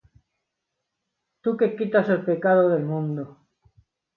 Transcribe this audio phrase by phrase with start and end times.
[1.43, 3.37] tú que quitas el pecado del mundo,